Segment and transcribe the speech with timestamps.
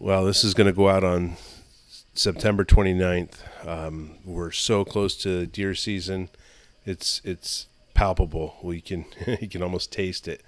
[0.00, 1.36] Well, this is going to go out on
[2.14, 3.66] September 29th.
[3.66, 6.30] Um, we're so close to deer season.
[6.86, 8.56] It's it's palpable.
[8.62, 9.04] We can
[9.40, 10.40] you can almost taste it.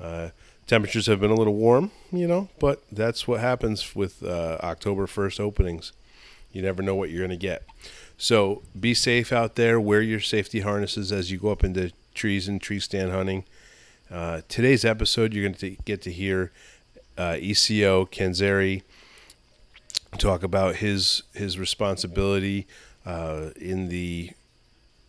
[0.00, 0.30] Uh,
[0.66, 5.06] temperatures have been a little warm, you know, but that's what happens with uh, October
[5.06, 5.92] 1st openings.
[6.50, 7.64] You never know what you're going to get.
[8.16, 9.78] So be safe out there.
[9.78, 13.44] Wear your safety harnesses as you go up into trees and tree stand hunting.
[14.10, 16.50] Uh, today's episode, you're going to get to hear
[17.18, 18.82] uh, ECO Canzeri
[20.18, 22.66] talk about his his responsibility
[23.04, 24.30] uh, in the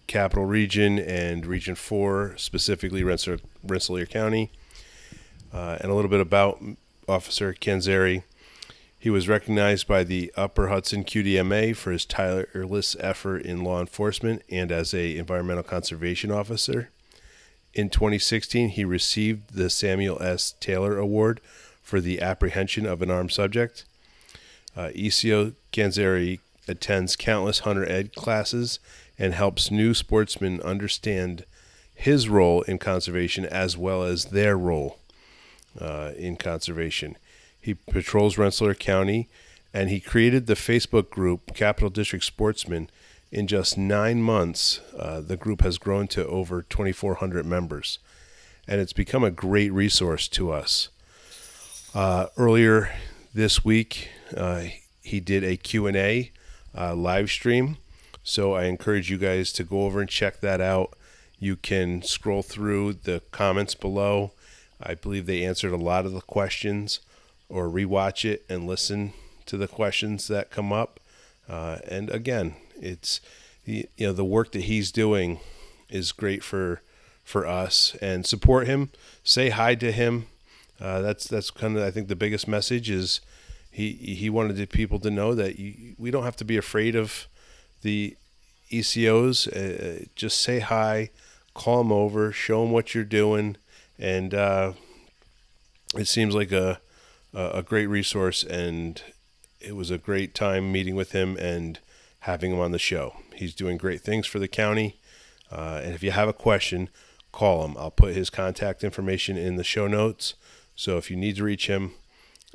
[0.07, 4.51] capital region and region four, specifically Rensselaer, Rensselaer County,
[5.53, 6.62] uh, and a little bit about
[7.07, 8.23] Officer Canzeri.
[8.99, 14.41] He was recognized by the Upper Hudson QDMA for his tireless effort in law enforcement
[14.49, 16.89] and as a environmental conservation officer.
[17.73, 20.55] In 2016, he received the Samuel S.
[20.59, 21.39] Taylor Award
[21.88, 23.86] for the apprehension of an armed subject.
[24.76, 28.79] Uh, ECO Canzeri attends countless hunter ed classes
[29.18, 31.46] and helps new sportsmen understand
[31.96, 34.99] his role in conservation as well as their role
[35.79, 37.16] uh, in conservation.
[37.62, 39.29] He patrols Rensselaer County
[39.74, 42.90] and he created the Facebook group Capital District Sportsmen.
[43.32, 47.99] In just nine months, uh, the group has grown to over 2,400 members,
[48.68, 50.90] and it's become a great resource to us.
[51.98, 52.91] Uh, earlier
[53.34, 54.65] this week, uh,
[55.01, 56.31] he did a Q&A
[56.77, 57.77] uh, live stream.
[58.21, 60.95] So I encourage you guys to go over and check that out.
[61.39, 64.34] You can scroll through the comments below.
[64.79, 67.00] I believe they answered a lot of the questions,
[67.50, 69.13] or rewatch it and listen
[69.47, 71.00] to the questions that come up.
[71.50, 73.22] Uh, and again, it's
[73.66, 75.39] you know the work that he's doing
[75.89, 76.84] is great for
[77.23, 78.91] for us and support him.
[79.23, 80.28] Say hi to him.
[80.79, 83.22] Uh, that's that's kind of I think the biggest message is
[83.72, 87.28] he he wanted people to know that you, we don't have to be afraid of
[87.81, 88.16] the
[88.72, 89.47] ECOs.
[89.47, 91.09] Uh, just say hi,
[91.53, 93.57] call them over, show them what you're doing,
[93.97, 94.73] and uh,
[95.95, 96.79] it seems like a
[97.33, 98.43] a great resource.
[98.43, 99.01] And
[99.59, 101.79] it was a great time meeting with him and
[102.21, 103.17] having him on the show.
[103.35, 104.97] He's doing great things for the county.
[105.51, 106.89] Uh, and if you have a question,
[107.31, 107.75] call him.
[107.77, 110.33] I'll put his contact information in the show notes.
[110.79, 111.93] So if you need to reach him,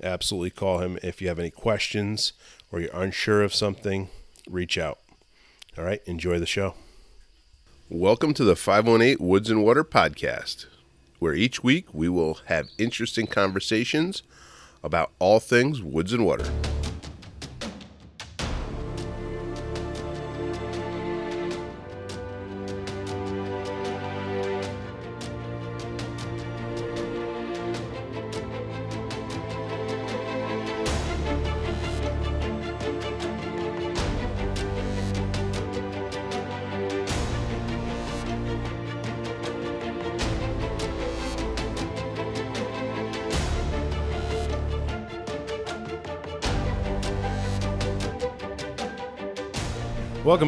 [0.01, 0.97] absolutely call him.
[1.03, 2.33] If you have any questions
[2.71, 4.11] or you're unsure of something,
[4.49, 5.01] reach out.
[5.77, 6.75] All right, enjoy the show.
[7.89, 10.67] Welcome to the 518 Woods and Water podcast,
[11.19, 14.23] where each week we will have interesting conversations
[14.85, 16.49] about all things woods and water.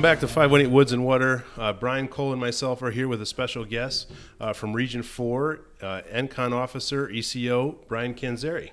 [0.04, 1.47] Back to 518 Woods and Water.
[1.56, 5.60] Uh, Brian Cole and myself are here with a special guest uh, from Region 4,
[5.81, 8.72] uh, Encon officer, ECO, Brian Canzeri.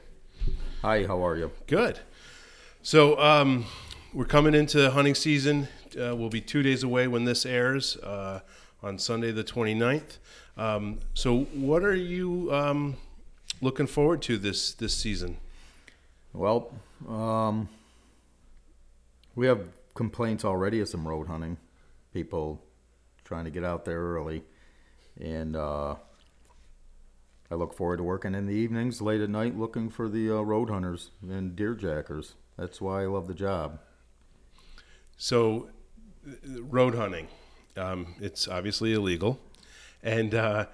[0.82, 1.52] Hi, how are you?
[1.68, 2.02] Good.
[2.84, 3.64] So um,
[4.14, 5.70] we're coming into hunting season.
[5.98, 8.42] Uh, we'll be two days away when this airs uh,
[8.84, 10.18] on Sunday the 29th.
[10.58, 12.98] Um, so what are you um,
[13.62, 15.38] looking forward to this, this season?
[16.34, 16.74] Well,
[17.08, 17.70] um,
[19.34, 19.62] we have
[19.94, 21.58] complaints already of some road hunting,
[22.14, 22.64] people
[23.24, 24.44] trying to get out there early,
[25.20, 25.96] and uh,
[27.50, 30.42] I look forward to working in the evenings, late at night, looking for the uh,
[30.42, 32.36] road hunters and deer jackers.
[32.58, 33.80] That's why I love the job.
[35.18, 35.70] So,
[36.46, 37.28] road hunting,
[37.78, 39.40] um, it's obviously illegal,
[40.02, 40.66] and uh,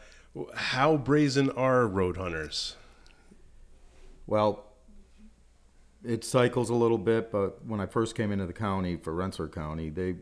[0.56, 2.76] how brazen are road hunters?
[4.26, 4.67] Well,
[6.04, 9.50] it cycles a little bit, but when I first came into the county for Rensselaer
[9.50, 10.16] County, they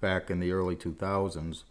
[0.00, 1.64] back in the early 2000s,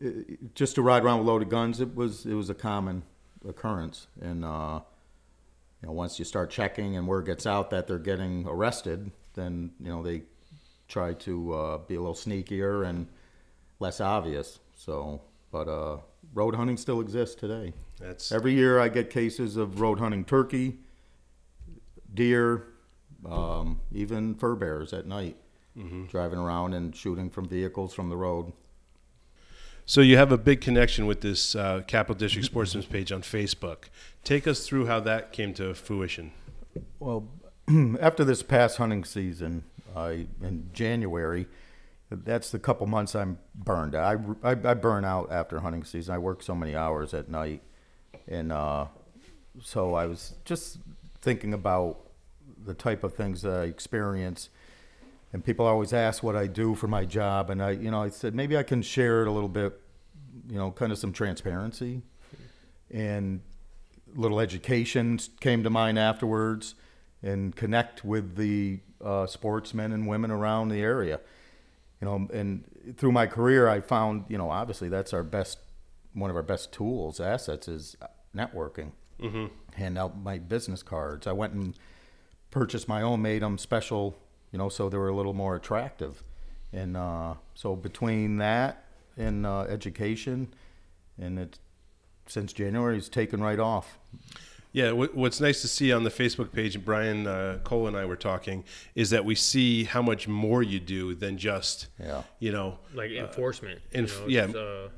[0.00, 3.02] it, just to ride around with loaded guns, it was it was a common
[3.46, 4.06] occurrence.
[4.20, 4.80] And uh,
[5.82, 9.72] you know, once you start checking and word gets out that they're getting arrested, then
[9.80, 10.22] you know they
[10.86, 13.08] try to uh, be a little sneakier and
[13.80, 14.60] less obvious.
[14.74, 15.20] So,
[15.50, 15.98] but uh,
[16.34, 17.72] road hunting still exists today.
[17.98, 20.78] That's Every year I get cases of road hunting turkey
[22.18, 22.66] deer,
[23.24, 25.36] um, even fur bears at night,
[25.76, 26.06] mm-hmm.
[26.06, 28.52] driving around and shooting from vehicles from the road.
[29.86, 33.84] So you have a big connection with this uh, Capital District Sportsman's page on Facebook.
[34.24, 36.32] Take us through how that came to fruition.
[36.98, 37.28] Well,
[38.00, 39.62] after this past hunting season,
[39.96, 41.46] I in January,
[42.10, 43.94] that's the couple months I'm burned.
[43.94, 46.14] I, I, I burn out after hunting season.
[46.14, 47.62] I work so many hours at night,
[48.26, 48.86] and uh,
[49.62, 50.78] so I was just
[51.22, 52.07] thinking about
[52.68, 54.50] the type of things that I experience.
[55.32, 58.10] And people always ask what I do for my job, and I, you know, I
[58.10, 59.78] said maybe I can share it a little bit,
[60.48, 62.02] you know, kind of some transparency,
[62.90, 63.40] and
[64.14, 66.76] little education came to mind afterwards,
[67.22, 71.20] and connect with the uh, sportsmen and women around the area,
[72.00, 72.64] you know, and
[72.96, 75.58] through my career, I found, you know, obviously that's our best,
[76.14, 77.96] one of our best tools, assets is
[78.34, 78.92] networking.
[79.20, 79.46] Mm-hmm.
[79.74, 81.26] Hand out my business cards.
[81.26, 81.74] I went and
[82.50, 84.16] purchased my own, made them special,
[84.52, 86.22] you know, so they were a little more attractive.
[86.72, 88.84] And uh, so between that
[89.16, 90.54] and uh, education,
[91.18, 91.58] and it
[92.26, 93.98] since January, it's taken right off.
[94.72, 98.16] Yeah, what's nice to see on the Facebook page, Brian uh, Cole and I were
[98.16, 102.22] talking, is that we see how much more you do than just, yeah.
[102.38, 103.80] you know, like enforcement.
[103.94, 104.88] Uh, inf- you know, yeah, uh,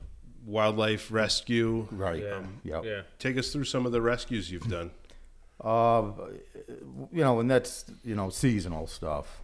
[0.44, 1.86] wildlife rescue.
[1.92, 2.22] Right.
[2.22, 2.34] Yeah.
[2.34, 2.84] Um, yep.
[2.84, 3.00] yeah.
[3.20, 4.90] Take us through some of the rescues you've done.
[5.62, 6.12] Uh,
[7.12, 9.42] you know, and that's you know seasonal stuff,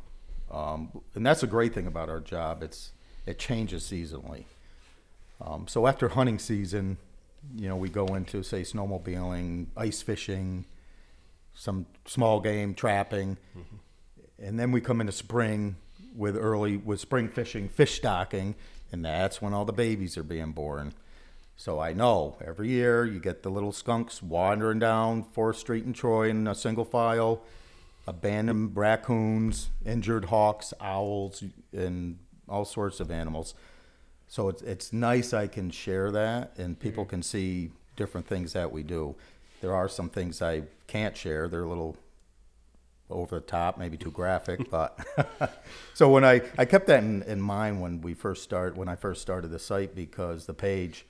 [0.50, 2.62] um, and that's a great thing about our job.
[2.62, 2.92] It's
[3.26, 4.44] it changes seasonally.
[5.40, 6.96] Um, so after hunting season,
[7.54, 10.64] you know, we go into say snowmobiling, ice fishing,
[11.54, 13.76] some small game trapping, mm-hmm.
[14.38, 15.76] and then we come into spring
[16.14, 18.54] with early with spring fishing, fish stocking,
[18.90, 20.94] and that's when all the babies are being born.
[21.56, 25.94] So I know every year you get the little skunks wandering down Fourth Street in
[25.94, 27.43] Troy in a single file,
[28.06, 31.43] abandoned raccoons, injured hawks, owls,
[31.73, 32.19] and
[32.49, 33.55] all sorts of animals.
[34.29, 37.11] So it's it's nice I can share that and people mm-hmm.
[37.11, 39.17] can see different things that we do.
[39.61, 41.49] There are some things I can't share.
[41.49, 41.97] They're a little
[43.09, 44.99] over the top, maybe too graphic, but
[45.94, 48.97] so when I, I kept that in, in mind when we first start when I
[48.97, 51.06] first started the site because the page,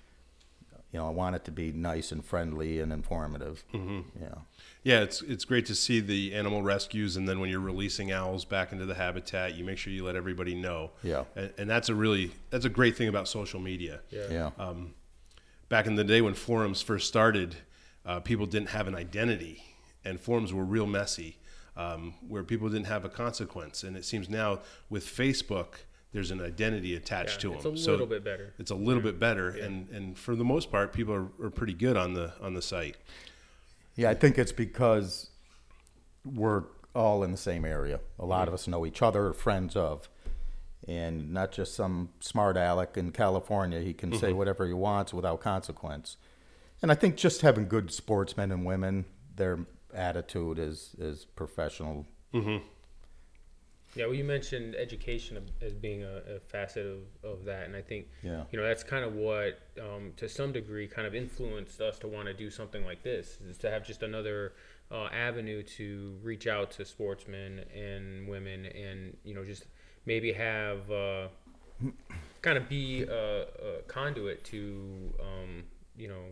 [0.96, 3.62] you know, I want it to be nice and friendly and informative.
[3.74, 4.18] Mm-hmm.
[4.18, 4.34] Yeah.
[4.82, 8.46] Yeah, it's it's great to see the animal rescues, and then when you're releasing owls
[8.46, 10.92] back into the habitat, you make sure you let everybody know.
[11.02, 14.00] Yeah, and, and that's a really that's a great thing about social media.
[14.08, 14.30] Yeah.
[14.30, 14.50] yeah.
[14.58, 14.94] Um,
[15.68, 17.56] back in the day when forums first started,
[18.06, 19.62] uh, people didn't have an identity,
[20.02, 21.36] and forums were real messy,
[21.76, 23.82] um, where people didn't have a consequence.
[23.82, 27.74] And it seems now with Facebook, there's an identity attached yeah, to it's them.
[27.74, 28.54] It's a little bit better.
[28.58, 29.64] It's a little bit better, yeah.
[29.64, 32.62] and and for the most part, people are, are pretty good on the on the
[32.62, 32.96] site.
[33.96, 35.30] Yeah, I think it's because
[36.24, 36.64] we're
[36.94, 38.00] all in the same area.
[38.18, 40.08] A lot of us know each other, friends of,
[40.88, 43.80] and not just some smart aleck in California.
[43.80, 44.38] He can say mm-hmm.
[44.38, 46.16] whatever he wants without consequence.
[46.82, 49.58] And I think just having good sportsmen and women, their
[49.94, 52.06] attitude is is professional.
[52.34, 52.64] Mm-hmm.
[53.94, 57.80] Yeah, well, you mentioned education as being a, a, facet of, of that, and I
[57.80, 58.42] think yeah.
[58.50, 62.08] you know that's kind of what, um, to some degree, kind of influenced us to
[62.08, 64.52] want to do something like this, is to have just another
[64.90, 69.64] uh, avenue to reach out to sportsmen and women, and you know just
[70.04, 71.28] maybe have uh,
[72.42, 75.64] kind of be a, a conduit to um,
[75.96, 76.24] you know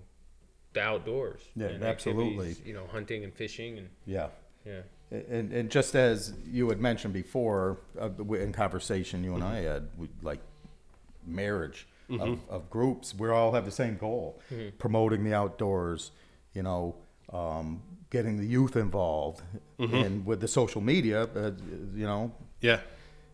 [0.75, 1.41] the outdoors.
[1.57, 2.57] Yeah, absolutely.
[2.65, 4.29] You know, hunting and fishing and yeah,
[4.67, 4.81] yeah.
[5.11, 9.53] And, and just as you had mentioned before uh, in conversation you and mm-hmm.
[9.53, 10.41] I had, we, like
[11.27, 12.23] marriage mm-hmm.
[12.23, 14.77] of, of, groups, we all have the same goal: mm-hmm.
[14.79, 16.11] promoting the outdoors.
[16.53, 16.97] You know,
[17.33, 19.43] um, getting the youth involved,
[19.79, 21.51] and with the social media, uh,
[21.95, 22.81] you know, yeah,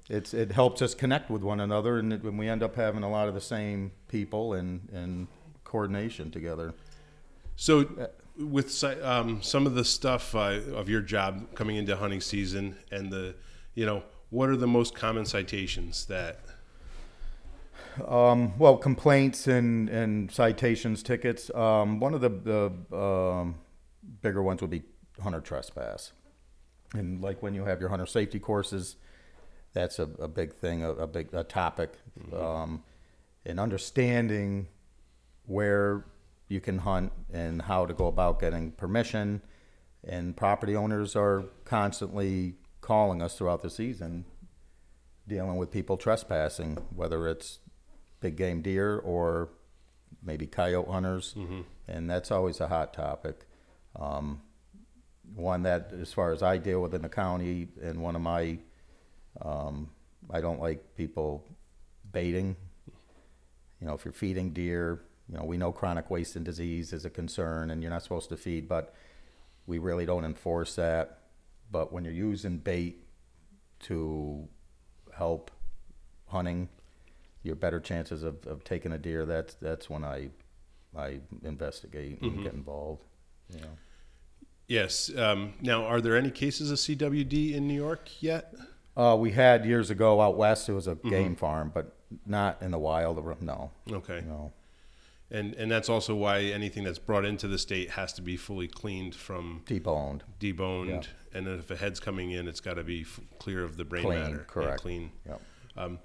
[0.09, 3.11] it's it helps us connect with one another, and, it, we end up having a
[3.11, 5.29] lot of the same people and and
[5.65, 6.75] coordination together.
[7.57, 8.07] So, uh,
[8.41, 13.13] with um, some of the stuff uh, of your job coming into hunting season and
[13.13, 13.35] the,
[13.75, 16.41] you know, what are the most common citations that?
[18.07, 21.51] Um, well, complaints and, and citations, tickets.
[21.55, 23.57] Um, one of the, the um,
[24.23, 24.83] bigger ones would be
[25.21, 26.13] hunter trespass.
[26.95, 28.97] And like when you have your hunter safety courses,
[29.73, 31.93] that's a, a big thing, a, a big a topic.
[32.19, 32.35] Mm-hmm.
[32.35, 32.83] Um,
[33.45, 34.69] and understanding
[35.47, 36.05] where
[36.51, 39.41] you can hunt and how to go about getting permission.
[40.07, 44.25] And property owners are constantly calling us throughout the season,
[45.29, 47.61] dealing with people trespassing, whether it's
[48.21, 49.51] big game deer or
[50.23, 51.61] maybe coyote hunters, mm-hmm.
[51.87, 53.47] and that's always a hot topic.
[53.97, 54.43] Um,
[55.35, 58.59] one that, as far as I deal with in the county, and one of my,
[59.41, 59.91] um,
[60.31, 61.45] I don't like people
[62.11, 62.57] baiting.
[63.81, 67.11] You know, if you're feeding deer, you know, we know chronic wasting disease is a
[67.11, 68.95] concern, and you're not supposed to feed, but
[69.67, 71.19] we really don't enforce that.
[71.71, 73.07] but when you're using bait
[73.81, 74.49] to
[75.17, 75.51] help
[76.27, 76.69] hunting,
[77.45, 79.25] your better chances of, of taking a deer.
[79.25, 80.31] That's that's when I
[80.97, 83.05] I investigate and get involved.
[83.55, 83.77] You know.
[84.67, 85.11] Yes.
[85.17, 88.55] Um, now, are there any cases of CWD in New York yet?
[88.97, 90.69] Uh, we had years ago out west.
[90.69, 91.97] It was a game farm, but
[92.27, 93.17] not in the wild.
[93.41, 94.23] No, Okay.
[94.27, 94.53] no.
[95.31, 98.67] And and that's also why anything that's brought into the state has to be fully
[98.67, 100.25] cleaned from T-boned.
[100.41, 101.03] deboned, Yeah.
[101.39, 103.85] and then if a head's coming in, it's got to be f- clear of the
[103.85, 104.37] brain Clean, matter.
[104.39, 104.81] Yeah, correct.
[104.83, 105.13] clean.
[105.27, 105.41] Yep.
[105.77, 105.99] Um,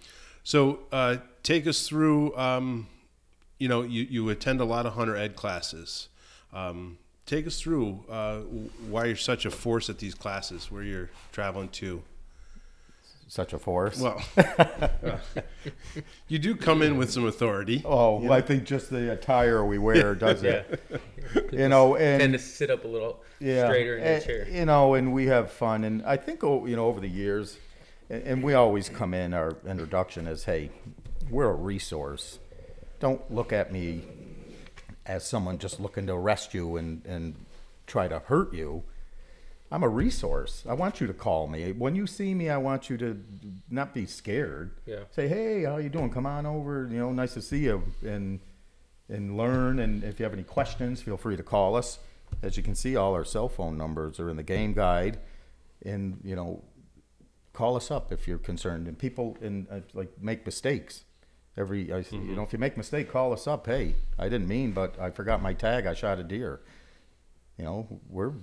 [0.44, 2.36] so uh, take us through.
[2.38, 2.88] Um,
[3.58, 6.10] you know, you, you attend a lot of hunter ed classes.
[6.54, 8.42] Um, take us through uh,
[8.90, 12.04] why you're such a force at these classes, where you're traveling to.
[13.28, 14.00] Such a force.
[14.00, 14.22] Well,
[16.28, 17.82] you do come in with some authority.
[17.84, 20.82] oh, I think just the attire we wear does it.
[21.52, 24.48] You know, and tend to sit up a little yeah, straighter in the and, chair.
[24.48, 27.58] You know, and we have fun, and I think oh, you know over the years,
[28.12, 30.70] and, and we always come in our introduction as, "Hey,
[31.32, 32.38] we're a resource.
[33.00, 34.04] Don't look at me
[35.08, 37.36] as someone just looking to arrest you and and
[37.88, 38.84] try to hurt you.
[39.72, 40.64] I'm a resource.
[40.70, 42.50] I want you to call me when you see me.
[42.50, 43.20] I want you to
[43.70, 44.72] not be scared.
[44.86, 45.00] Yeah.
[45.12, 46.12] Say, "Hey, how you doing?
[46.12, 46.88] Come on over.
[46.90, 48.40] You know, nice to see you." And
[49.10, 49.80] and learn.
[49.80, 52.00] And if you have any questions, feel free to call us.
[52.42, 55.20] As you can see, all our cell phone numbers are in the game guide,
[55.84, 56.64] and you know,
[57.54, 58.88] call us up if you're concerned.
[58.88, 61.06] And people in uh, like make mistakes.
[61.58, 63.66] Every I, you know, if you make a mistake, call us up.
[63.66, 65.86] Hey, I didn't mean, but I forgot my tag.
[65.86, 66.60] I shot a deer.
[67.58, 68.34] You know, we're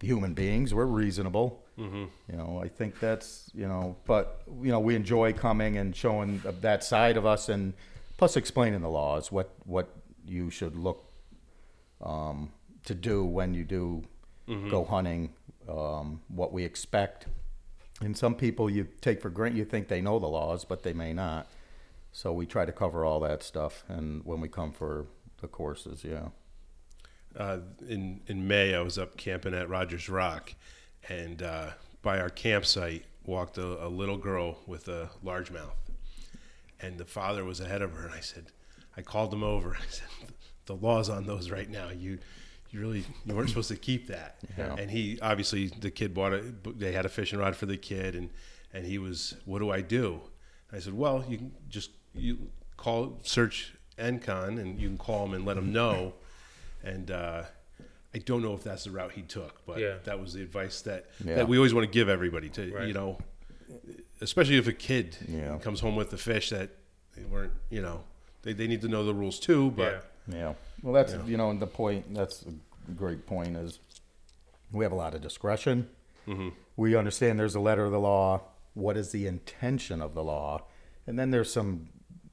[0.00, 0.74] human beings.
[0.74, 1.64] We're reasonable.
[1.78, 2.04] Mm-hmm.
[2.30, 6.42] You know, I think that's you know, but you know, we enjoy coming and showing
[6.60, 7.74] that side of us, and
[8.16, 9.88] plus explaining the laws, what what
[10.26, 11.04] you should look
[12.04, 12.52] um,
[12.84, 14.02] to do when you do
[14.70, 15.34] go hunting,
[15.68, 17.26] um, what we expect.
[18.00, 20.92] And some people you take for granted, you think they know the laws, but they
[20.92, 21.48] may not.
[22.12, 25.06] So we try to cover all that stuff, and when we come for
[25.40, 26.28] the courses, yeah.
[27.36, 27.58] Uh,
[27.88, 30.54] in in May, I was up camping at Rogers Rock,
[31.08, 31.70] and uh,
[32.02, 35.72] by our campsite walked a, a little girl with a largemouth,
[36.80, 38.06] and the father was ahead of her.
[38.06, 38.46] And I said,
[38.96, 39.76] I called him over.
[39.80, 40.06] I said,
[40.66, 41.90] the law's on those right now.
[41.90, 42.18] You.
[42.70, 44.74] You really you weren't supposed to keep that, Yeah.
[44.76, 46.78] and he obviously the kid bought it.
[46.78, 48.28] They had a fishing rod for the kid, and
[48.74, 50.20] and he was, what do I do?
[50.70, 52.36] I said, well, you can just you
[52.76, 56.12] call search Encon, and you can call him and let him know,
[56.88, 57.42] and uh,
[58.14, 59.96] I don't know if that's the route he took, but Yeah.
[60.04, 61.36] that was the advice that Yeah.
[61.36, 62.88] that we always want to give everybody to Right.
[62.88, 63.18] you know,
[64.20, 65.58] especially if a kid Yeah.
[65.58, 66.70] comes home with the fish that
[67.16, 68.04] they weren't, you know,
[68.42, 69.70] they, they need to know the rules too.
[69.72, 70.54] But Yeah.
[70.82, 71.24] Well, that's Yeah.
[71.26, 72.14] you know, and the point.
[72.14, 73.56] That's a great point.
[73.56, 73.78] Is
[74.72, 75.88] we have a lot of discretion.
[76.76, 78.42] We understand there's a letter of the law.
[78.74, 80.66] What is the intention of the law?
[81.06, 81.88] And then there's some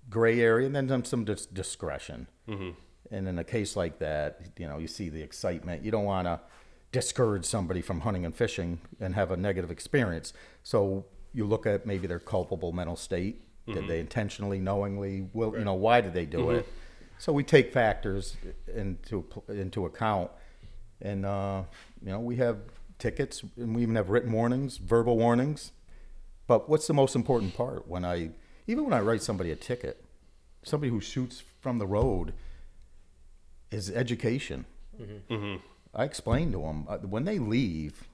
[0.10, 2.28] gray area, and then some some dis- discretion.
[3.12, 5.84] And in a case like that, you know, you see the excitement.
[5.84, 6.40] You don't want to
[6.92, 10.34] discourage somebody from hunting and fishing and have a negative experience.
[10.64, 13.42] So you look at maybe their culpable mental state.
[13.68, 16.68] Did they intentionally, knowingly, will you know why did they do it?
[17.18, 18.38] So we take factors
[18.74, 20.30] into into account,
[21.02, 21.64] and uh,
[22.04, 22.60] you know we have
[23.00, 25.72] tickets, and we even have written warnings, verbal warnings.
[26.46, 27.88] But what's the most important part?
[27.88, 28.30] When I
[28.68, 30.06] even when I write somebody a ticket,
[30.64, 32.34] somebody who shoots from the road
[33.72, 34.66] is education.
[35.00, 35.34] Mm-hmm.
[35.34, 35.56] Mm-hmm.
[35.94, 38.08] I explain to them uh, when they leave.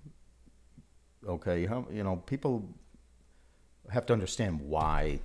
[1.28, 2.68] Okay, how you know people
[3.90, 5.20] have to understand why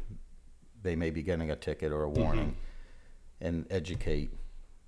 [0.82, 2.22] they may be getting a ticket or a mm-hmm.
[2.22, 2.56] warning,
[3.40, 4.30] and educate,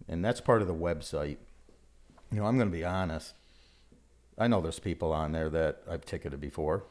[0.06, 1.38] and that's part of the website.
[2.30, 3.34] You know, I'm going to be honest.
[4.36, 6.84] I know there's people on there that I've ticketed before.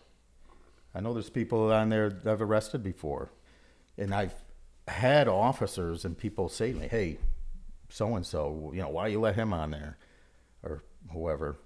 [0.93, 3.29] I know there's people on there that I've arrested before.
[3.97, 4.33] And I've
[4.87, 7.19] had officers and people say to me, hey,
[7.89, 9.97] so and so, you know, why you let him on there?
[10.63, 11.57] Or whoever.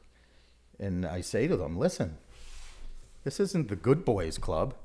[0.80, 2.18] And I say to them, listen,
[3.24, 4.76] this isn't the good boys club.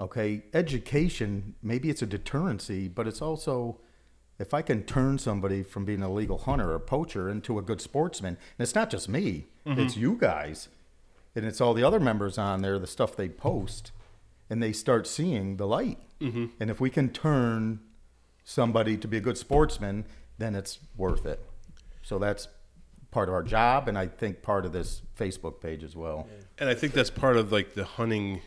[0.00, 3.78] Okay, education, maybe it's a deterrency, but it's also
[4.38, 7.80] if I can turn somebody from being a legal hunter or poacher into a good
[7.80, 9.78] sportsman, and it's not just me, mm-hmm.
[9.78, 10.68] it's you guys,
[11.36, 13.92] and it's all the other members on there, the stuff they post,
[14.50, 15.98] and they start seeing the light.
[16.20, 16.46] Mm-hmm.
[16.58, 17.80] And if we can turn
[18.44, 20.04] somebody to be a good sportsman,
[20.38, 21.40] then it's worth it.
[22.02, 22.48] So that's
[23.10, 26.26] part of our job, and I think part of this Facebook page as well.
[26.58, 28.40] and I think that's part of like the hunting.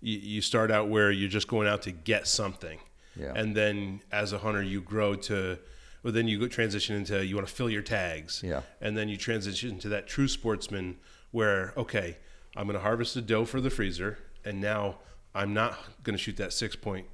[0.00, 2.78] You, you start out where you're just going out to get something,
[3.18, 3.32] Yeah.
[3.34, 5.58] and then as a hunter you grow to.
[6.02, 8.60] Well, then you go transition into you want to fill your tags, Yeah.
[8.80, 10.98] and then you transition to that true sportsman
[11.32, 12.16] where okay,
[12.56, 14.98] I'm going to harvest the doe for the freezer, and now
[15.34, 17.06] I'm not going to shoot that six point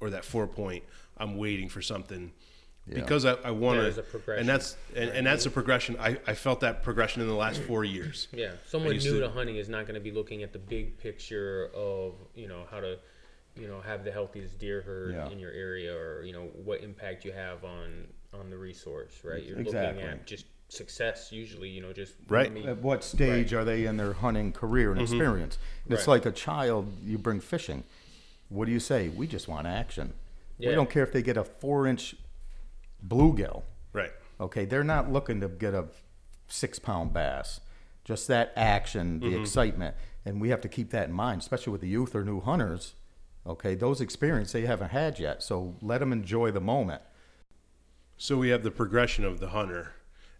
[0.00, 0.84] or that four point.
[1.20, 2.32] I'm waiting for something
[2.88, 4.40] because I, I want There's a to, progression.
[4.40, 5.96] and that's and, and that's a progression.
[6.00, 8.26] I, I felt that progression in the last four years.
[8.32, 10.58] Yeah, someone used new to- to, hunting is not going to be looking at the
[10.58, 12.98] big picture of you know how to,
[13.56, 15.28] you know, have the healthiest deer herd Yeah.
[15.30, 19.42] in your area, or you know what impact you have on on the resource, right?
[19.42, 20.02] You're looking Exactly.
[20.04, 22.52] at just success usually, you know, just Right.
[22.52, 25.12] me- At what stage are they in their hunting career and mm-hmm.
[25.14, 25.58] experience?
[25.88, 26.14] It's Right.
[26.14, 27.82] like a child you bring fishing.
[28.48, 29.08] What do you say?
[29.08, 30.12] We just want action.
[30.60, 30.70] Yeah.
[30.70, 32.14] We don't care if they get a four inch
[33.06, 33.62] bluegill.
[33.92, 34.12] Right.
[34.40, 35.86] Okay, they're not looking to get a
[36.48, 37.60] six pound bass.
[38.04, 41.80] Just that action, the excitement, and we have to keep that in mind, especially with
[41.80, 42.94] the youth or new hunters.
[43.46, 47.02] Okay, those experiences they haven't had yet, so let them enjoy the moment.
[48.16, 49.92] So we have the progression of the hunter,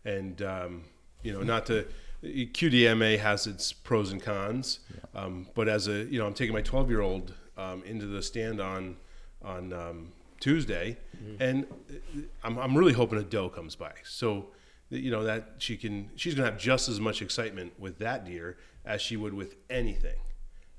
[0.04, 0.84] and um,
[1.22, 1.86] you know, not to
[2.22, 4.80] QDMA has its pros and cons,
[5.14, 8.22] um, but as a you know, I'm taking my 12 year old um, into the
[8.22, 8.96] stand on
[9.42, 10.96] on um, Tuesday,
[11.38, 13.92] and uh, I'm, I'm really hoping a doe comes by.
[14.04, 14.48] So
[14.90, 18.56] you know that she can she's gonna have just as much excitement with that deer
[18.84, 20.18] as she would with anything,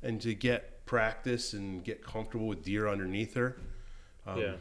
[0.04, 3.58] and to get practice and get comfortable with deer underneath her.
[4.28, 4.54] Um, yeah.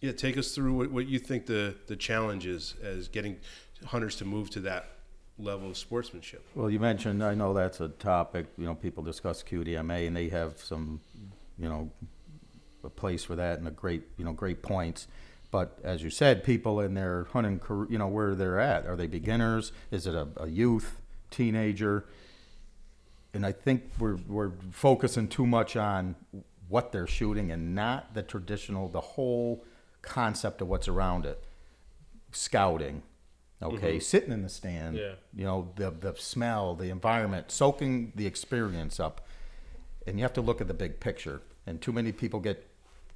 [0.00, 3.36] Yeah, take us through what, what you think the, the challenge is as getting
[3.84, 4.88] hunters to move to that
[5.36, 6.46] level of sportsmanship.
[6.54, 10.28] Well, you mentioned, I know that's a topic, you know, people discuss QDMA and they
[10.28, 11.00] have some,
[11.58, 11.90] you know,
[12.84, 15.06] a place for that and a great, you know, great points.
[15.50, 18.86] But as you said, people in their hunting career, you know, where they're at.
[18.86, 19.72] Are they beginners?
[19.90, 22.04] Is it a, a youth, teenager?
[23.34, 26.14] And I think we're, we're focusing too much on
[26.68, 29.64] what they're shooting and not the traditional, the whole
[30.02, 31.42] concept of what's around it.
[32.32, 33.02] Scouting,
[33.60, 33.98] okay, mm-hmm.
[33.98, 35.14] sitting in the stand, Yeah.
[35.34, 39.26] you know, the, the smell, the environment, soaking the experience up.
[40.06, 41.42] And you have to look at the big picture.
[41.66, 42.69] And too many people get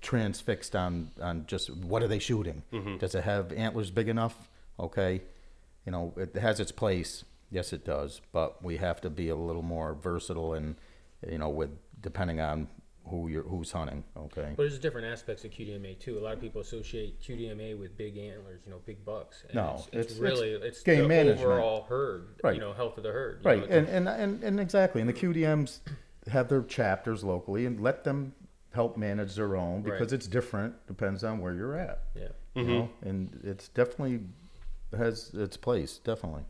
[0.05, 2.63] transfixed on, on just what are they shooting?
[2.73, 2.99] Mm-hmm.
[2.99, 4.49] Does it have antlers big enough?
[4.79, 5.23] Okay.
[5.87, 7.25] You know, it has its place.
[7.51, 8.21] Yes, it does.
[8.33, 10.77] But we have to be a little more versatile and,
[11.29, 12.69] you know, with depending on
[13.09, 14.03] who you're who's hunting.
[14.17, 14.55] Okay.
[14.57, 16.19] But there's different aspects of QDMA too.
[16.19, 19.45] A lot of people associate QDMA with big antlers, you know, big bucks.
[19.47, 21.41] And No, it's, it's, it's- really it's, game the management.
[21.41, 22.55] overall herd, Right.
[22.55, 23.41] you know, health of the herd.
[23.45, 25.81] Right, know, and, and, and, and exactly, and the QDMs
[26.31, 28.33] have their chapters locally, and let them
[28.75, 30.13] help manage their own because Right.
[30.13, 32.03] it's different, depends on where you're at.
[32.15, 32.29] yeah.
[32.55, 34.21] You know, and it's definitely
[34.97, 36.45] has its place, definitely.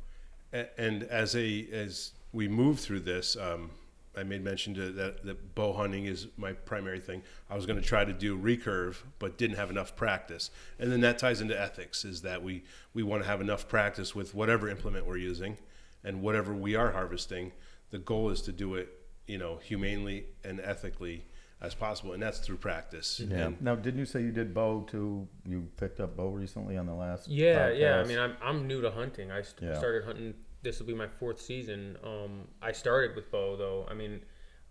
[0.52, 3.70] A- And as a as we move through this, um,
[4.16, 7.22] I made mention to that that bow hunting is my primary thing.
[7.48, 10.50] I was going to try to do recurve, but didn't have enough practice.
[10.78, 14.14] And then that ties into ethics: is that we we want to have enough practice
[14.14, 15.56] with whatever implement we're using,
[16.04, 17.52] and whatever we are harvesting.
[17.90, 18.88] The goal is to do it,
[19.26, 21.24] you know, humanely and ethically
[21.60, 23.20] as possible, and that's through practice.
[23.20, 25.26] And Now, didn't you say you did bow too?
[25.46, 27.28] You picked up bow recently on the last.
[27.28, 27.98] Yeah, yeah.
[28.00, 29.30] I mean, I'm I'm new to hunting.
[29.30, 29.78] I st- Yeah.
[29.78, 30.34] started hunting.
[30.62, 31.96] This will be my fourth season.
[32.02, 33.86] Um, I started with bow though.
[33.90, 34.20] I mean,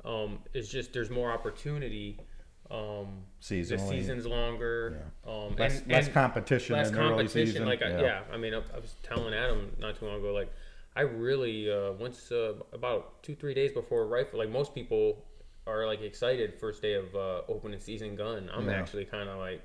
[0.05, 2.19] um, it's just there's more opportunity.
[2.71, 5.11] Um, the season's longer.
[5.27, 7.47] Um, less, and, less and competition less in the early competition.
[7.47, 7.65] season.
[7.65, 8.21] Like, I, yeah.
[8.31, 10.33] I mean, I, I was telling Adam not too long ago.
[10.33, 10.51] Like,
[10.95, 14.39] I really uh, once uh, about two three days before rifle.
[14.39, 15.23] Like most people
[15.67, 18.49] are like excited first day of uh, opening season gun.
[18.53, 18.73] I'm Yeah.
[18.75, 19.61] actually kind of like.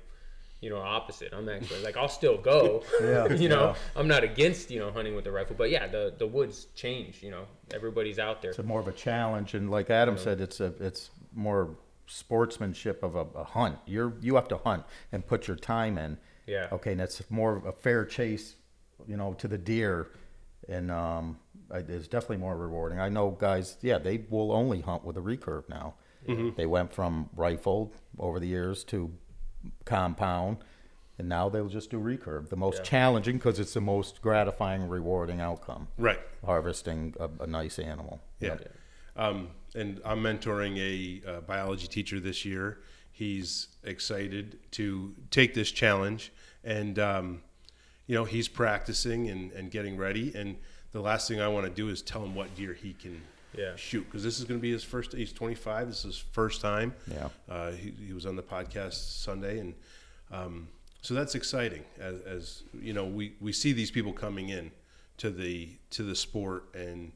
[0.61, 1.31] You know, opposite.
[1.33, 2.83] I'm actually like I'll still go.
[3.01, 3.75] Yeah, you know, yeah.
[3.95, 7.23] I'm not against you know hunting with the rifle, but yeah, the the woods change.
[7.23, 8.51] You know, everybody's out there.
[8.51, 13.01] It's a more of a challenge, and like Adam said, it's a it's more sportsmanship
[13.03, 13.77] of a, a hunt.
[13.85, 14.83] You're you have to hunt
[15.13, 16.17] and put your time in.
[16.45, 16.67] Yeah.
[16.73, 18.55] Okay, and that's more of a fair chase,
[19.07, 20.09] you know, to the deer,
[20.67, 21.37] and um,
[21.71, 22.99] I- it's definitely more rewarding.
[22.99, 25.95] I know guys, yeah, they will only hunt with a recurve now.
[26.57, 29.11] They went from rifle over the years to
[29.85, 30.57] compound,
[31.17, 32.49] and now they'll just do recurve.
[32.49, 32.83] The most Yeah.
[32.83, 35.87] challenging because it's the most gratifying, rewarding outcome.
[35.97, 36.19] right.
[36.45, 38.21] Harvesting a, a nice animal.
[38.39, 38.57] Yeah.
[39.15, 42.79] Um, and I'm mentoring a uh, biology teacher this year.
[43.11, 46.31] He's excited to take this challenge,
[46.63, 47.41] and um,
[48.07, 50.33] you know he's practicing and, and getting ready.
[50.35, 50.57] And
[50.91, 53.21] the last thing I want to do is tell him what deer he can
[53.55, 53.75] Yeah.
[53.75, 55.13] shoot because this is going to be his first.
[55.13, 55.87] He's 25.
[55.87, 56.93] This is his first time.
[57.11, 57.29] Yeah.
[57.49, 59.73] Uh, he, he was on the podcast Sunday, and
[60.31, 60.67] um,
[61.01, 61.83] so that's exciting.
[61.99, 64.71] As, as you know, we, we see these people coming in
[65.17, 67.11] to the to the sport and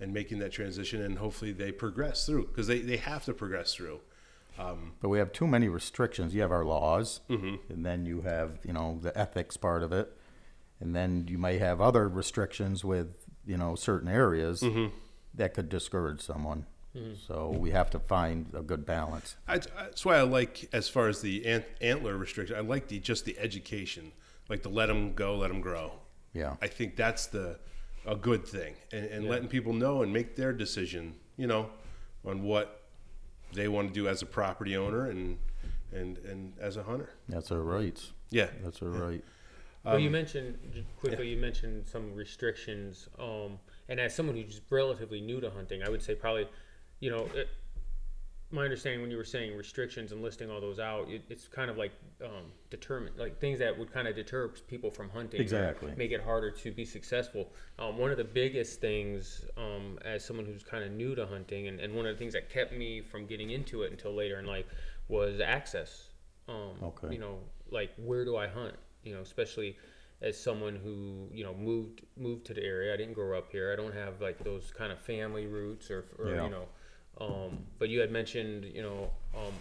[0.00, 3.74] and making that transition, and hopefully they progress through because they, they have to progress
[3.74, 4.00] through.
[5.00, 6.34] But we have too many restrictions.
[6.34, 10.14] You have our laws, and then you have you know the ethics part of it,
[10.80, 13.08] and then you may have other restrictions with
[13.46, 14.62] you know certain areas.
[15.34, 16.66] that could discourage someone.
[16.96, 17.12] Mm-hmm.
[17.26, 19.36] So we have to find a good balance.
[19.46, 22.98] I, that's why I like, as far as the ant, antler restriction, I like the
[22.98, 24.10] just the education,
[24.48, 25.92] like the let them go, let them grow.
[26.32, 26.56] Yeah.
[26.60, 27.58] I think that's the
[28.06, 31.70] a good thing, and, and letting people know and make their decision, you know,
[32.24, 32.82] on what
[33.52, 35.38] they want to do as a property owner and
[35.92, 37.10] and and as a hunter.
[37.28, 38.12] That's our rights.
[38.30, 39.24] Yeah, That's our right.
[39.84, 40.58] Well, you mentioned
[40.98, 41.28] quickly.
[41.28, 46.02] You mentioned some restrictions, um, and as someone who's relatively new to hunting, I would
[46.02, 46.48] say probably,
[47.00, 47.48] you know, it,
[48.52, 51.70] my understanding when you were saying restrictions and listing all those out, it, it's kind
[51.70, 51.92] of like
[52.24, 55.92] um, determine like things that would kind of deter people from hunting, Exactly.
[55.96, 57.52] make it harder to be successful.
[57.78, 61.68] Um, one of the biggest things, um, as someone who's kind of new to hunting,
[61.68, 64.38] and, and one of the things that kept me from getting into it until later
[64.40, 64.66] in life
[65.08, 66.08] was access.
[66.48, 67.14] Um, Okay.
[67.14, 67.38] You know,
[67.70, 68.74] like where do I hunt?
[69.04, 69.76] You know, especially
[70.22, 72.92] as someone who you know moved moved to the area.
[72.92, 73.72] I didn't grow up here.
[73.72, 76.44] I don't have like those kind of family roots or, or Yeah.
[76.44, 76.66] you know.
[77.20, 79.52] Um, but you had mentioned you know um,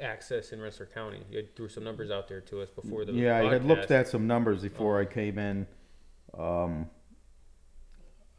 [0.00, 1.22] access in Rensselaer County.
[1.30, 3.90] You had threw some numbers out there to us before the Yeah, I had looked
[3.90, 5.66] at some numbers before I came in.
[6.36, 6.88] Um,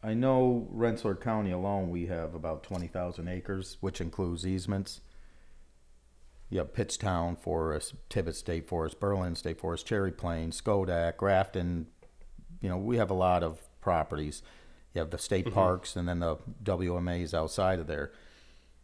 [0.02, 5.02] I know Rensselaer County alone, we have about twenty thousand acres, which includes easements.
[6.50, 11.88] You have Pittstown Forest, Tibbits State Forest, Berlin State Forest, Cherry Plains, Schodack, Grafton.
[12.62, 14.42] You know, we have a lot of properties.
[14.94, 15.54] You have the state mm-hmm.
[15.54, 18.12] parks and then the WMAs outside of there.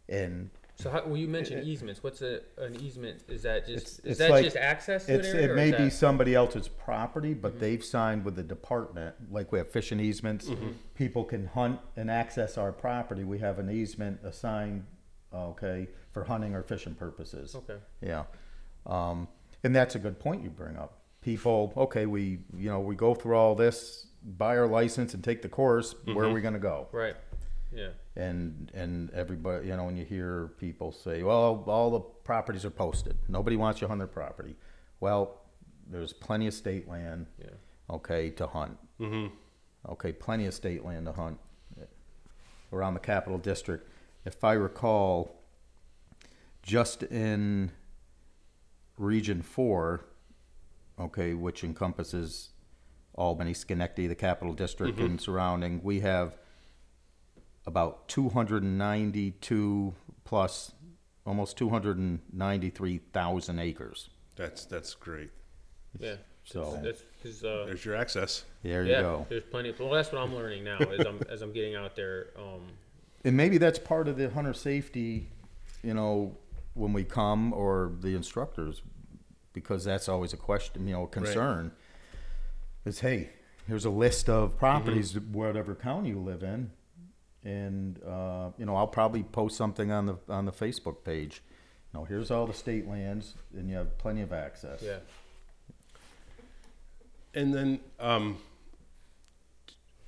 [0.08, 2.04] And So how, well, you mentioned easements.
[2.04, 3.22] What's a, an easement?
[3.28, 5.52] Is that just It's- is it's that like- just access to an area?
[5.52, 7.60] it may be that- somebody else's property, but mm-hmm.
[7.60, 10.46] they've signed with the department, like we have fishing easements.
[10.46, 10.68] Mm-hmm.
[10.94, 13.24] People can hunt and access our property.
[13.24, 14.84] We have an easement assigned,
[15.36, 17.54] okay, for hunting or fishing purposes.
[17.54, 17.76] okay.
[18.00, 18.24] Yeah.
[18.86, 19.28] Um,
[19.64, 21.00] and that's a good point you bring up.
[21.22, 25.42] People, okay, we, you know, we go through all this, buy our license and take
[25.42, 26.88] the course, where are we gonna go?
[26.92, 27.16] Right.
[27.74, 27.88] Yeah.
[28.14, 32.70] and and everybody you know when you hear people say well all the properties are
[32.70, 34.54] posted nobody wants you on their property
[35.00, 35.42] well
[35.90, 37.50] there's plenty of state land Yeah.
[37.90, 39.34] okay to hunt Mm-hmm.
[39.90, 41.38] okay plenty of state land to hunt
[42.72, 43.90] around the capital district
[44.26, 45.40] if i recall
[46.62, 47.70] just in
[48.98, 50.04] region 4
[51.00, 52.50] okay which encompasses
[53.14, 56.36] albany schenectady the capital district and surrounding we have
[57.66, 60.72] about 292 plus
[61.26, 64.08] almost 293,000 acres.
[64.36, 65.30] that's that's great.
[65.98, 66.14] Yeah.
[66.44, 68.44] So- that's because uh, There's your access.
[68.62, 69.26] There you yeah, go.
[69.28, 69.70] there's plenty.
[69.70, 72.28] Of, well, that's what I'm learning now as I'm as I'm getting out there.
[72.38, 72.62] Um,
[73.24, 75.28] And maybe that's part of the hunter safety,
[75.82, 76.36] you know,
[76.74, 78.82] when we come or the instructors,
[79.52, 81.72] because that's always a question, you know, a concern.
[82.84, 83.30] Is hey,
[83.66, 86.70] here's a list of properties, whatever county you live in,
[87.42, 91.42] and uh, you know, I'll probably post something on the on the Facebook page.
[91.92, 94.82] You know, here's all the state lands, and you have plenty of access.
[94.82, 94.98] yeah.
[97.34, 98.38] And then um,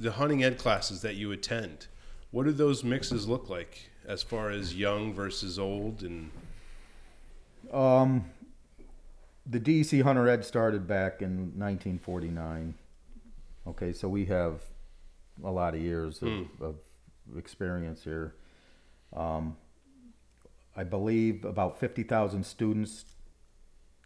[0.01, 1.87] the hunting ed classes that you attend,
[2.31, 6.03] what do those mixes look like as far as young versus old?
[6.03, 6.31] And
[7.73, 8.25] Um,
[9.47, 12.75] the DEC Hunter Ed started back in 1949.
[13.67, 14.62] Okay, so we have
[15.45, 16.29] a lot of years of,
[16.61, 16.75] of
[17.37, 18.35] experience here.
[19.14, 19.57] Um,
[20.77, 23.05] I believe about 50,000 students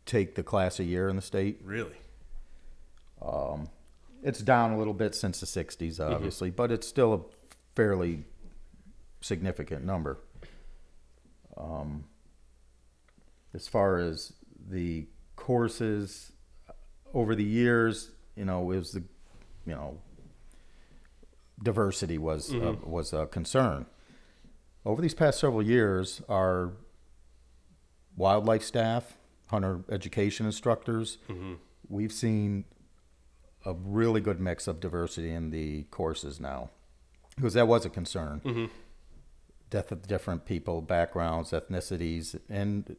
[0.07, 1.61] take the class a year in the state.
[1.65, 1.97] really,
[4.23, 7.21] It's down a little bit since the 60s, obviously, but it's still a
[7.75, 8.25] fairly
[9.21, 10.19] significant number.
[11.57, 12.05] Um,
[13.55, 14.33] as far as
[14.69, 15.07] the
[15.37, 16.33] courses
[17.13, 19.03] over the years, you know, it was the,
[19.67, 19.99] you know,
[21.63, 23.87] diversity was uh, was a concern.
[24.85, 26.73] Over these past several years, our
[28.17, 29.17] wildlife staff,
[29.49, 31.19] hunter education instructors,
[31.89, 32.65] we've seen
[33.65, 36.71] a really good mix of diversity in the courses now,
[37.37, 38.71] because that was a concern.
[39.71, 42.97] Death of different people, backgrounds, ethnicities, and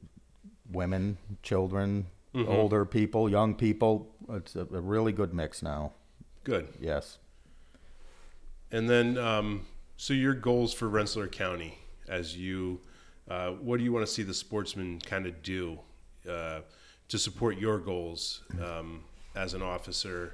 [0.71, 4.09] women, children, older people, young people.
[4.29, 5.91] It's a, a really good mix now.
[6.43, 6.67] good.
[6.79, 7.19] Yes.
[8.71, 9.67] And then, um,
[9.97, 11.77] so your goals for Rensselaer County,
[12.09, 12.79] as you,
[13.29, 15.77] uh, what do you want to see the sportsmen kind of do
[16.27, 16.61] uh,
[17.09, 19.03] to support your goals um,
[19.35, 20.33] as an officer,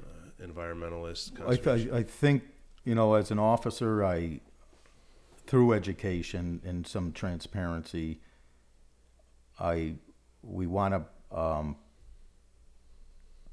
[0.00, 1.32] uh, environmentalist?
[1.46, 2.44] I, th- I think,
[2.84, 4.40] you know, as an officer, I,
[5.46, 8.20] through education and some transparency,
[9.60, 9.94] I,
[10.42, 11.76] we want to um,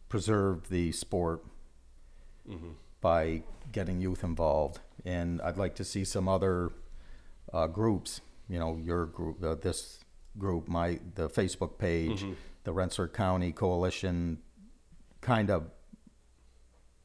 [0.08, 1.44] preserve the sport
[3.02, 4.80] by getting youth involved.
[5.06, 6.72] And I'd like to see some other
[7.54, 10.00] uh, groups, you know, your group, uh, this
[10.38, 12.26] group, my the Facebook page,
[12.64, 14.40] the Rensselaer County Coalition,
[15.22, 15.70] kind of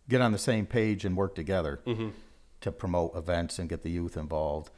[0.09, 1.81] get on the same page and work together
[2.61, 4.71] to promote events and get the youth involved.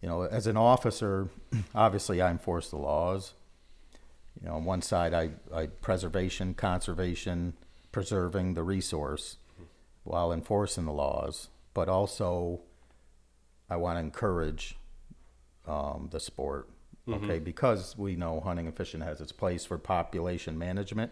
[0.00, 1.28] You know, as an officer,
[1.74, 3.34] obviously I enforce the laws.
[4.40, 7.54] You know, on one side, I, I preservation, conservation,
[7.92, 9.36] preserving the resource
[10.04, 12.60] while enforcing the laws, but also
[13.70, 14.76] I want to encourage
[15.66, 16.68] um, the sport.
[17.08, 21.10] Okay, because we know hunting and fishing has its place for population management.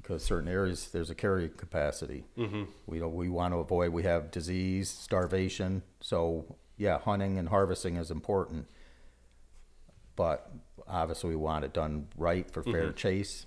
[0.00, 2.24] Because certain areas there's a carrying capacity.
[2.38, 2.64] Mm-hmm.
[2.86, 5.82] We don't, we want to avoid we have disease, starvation.
[6.00, 8.66] So yeah, hunting and harvesting is important
[10.18, 10.50] but
[10.88, 13.46] obviously we want it done right for fair chase,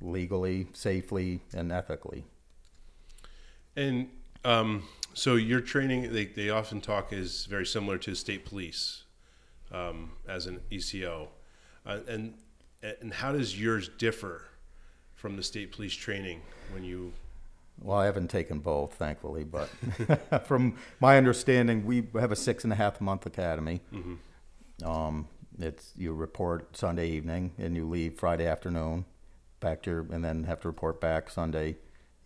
[0.00, 2.24] legally, safely, and ethically.
[3.76, 4.08] And
[4.44, 4.82] um,
[5.14, 9.04] so your training, they, they often talk is very similar to state police
[9.70, 11.28] um, as an ECO.
[11.86, 12.34] Uh, and
[13.00, 14.42] and how does yours differ
[15.22, 17.12] from the state police training when you?
[17.80, 19.68] Well, I haven't taken both, thankfully, but
[20.46, 23.80] from my understanding, we have a six and a half month academy.
[24.84, 25.28] Um,
[25.60, 29.04] it's you report Sunday evening and you leave Friday afternoon,
[29.60, 31.76] back to your, and then have to report back Sunday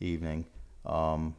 [0.00, 0.46] evening.
[0.86, 1.36] Um,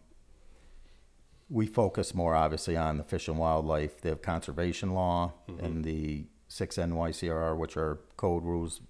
[1.50, 6.76] we focus more obviously on the fish and wildlife, the conservation law, and the six
[6.76, 8.82] NYCRR, which are code rules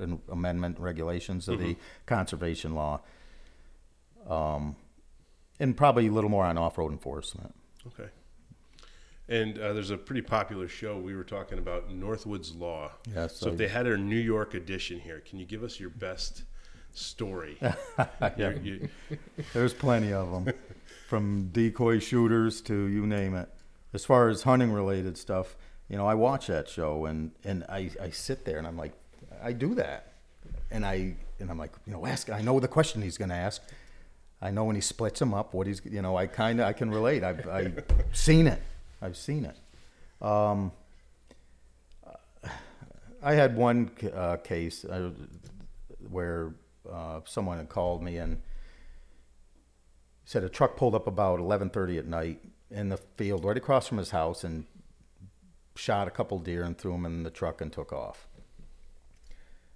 [0.00, 3.00] and amendment regulations of the conservation law,
[4.28, 4.76] um,
[5.58, 7.54] and probably a little more on off-road enforcement.
[7.86, 8.08] Okay.
[9.28, 12.90] And uh, there's a pretty popular show we were talking about, North Woods Law.
[13.14, 15.78] Yes, So I- if they had a New York edition here, can you give us
[15.78, 16.44] your best
[16.92, 17.58] story?
[18.36, 18.88] You- you-
[19.52, 20.52] There's plenty of them,
[21.08, 23.48] from decoy shooters to you name it.
[23.92, 25.56] As far as hunting related stuff,
[25.88, 28.92] you know, I watch that show and and I, I sit there and I'm like,
[29.42, 30.12] I do that,
[30.70, 32.30] and I and I'm like, you know, ask.
[32.30, 33.62] I know the question he's going to ask.
[34.42, 36.72] I know when he splits them up, what he's, you know, I kind of I
[36.72, 37.24] can relate.
[37.24, 38.60] I've I've seen it.
[39.02, 39.56] I've seen it.
[40.24, 40.72] Um,
[43.22, 45.10] I had one uh, case uh,
[46.08, 46.54] where
[46.90, 48.40] uh, someone had called me and
[50.24, 53.98] said a truck pulled up about 11:30 at night in the field right across from
[53.98, 54.64] his house and
[55.74, 58.28] shot a couple deer and threw them in the truck and took off.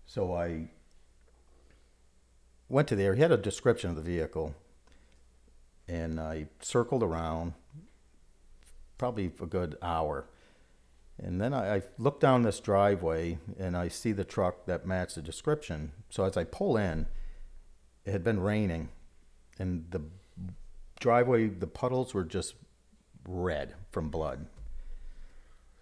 [0.07, 0.71] So I
[2.69, 3.15] went to there.
[3.15, 4.55] He had a description of the vehicle,
[5.89, 7.55] and I circled around
[8.99, 10.27] probably a good hour.
[11.23, 15.15] And then I, I look down this driveway and I see the truck that matched
[15.15, 15.93] the description.
[16.11, 17.07] So as I pull in,
[18.05, 18.89] it had been raining,
[19.59, 20.03] and the
[21.01, 22.55] driveway, the puddles were just
[23.27, 24.47] red from blood.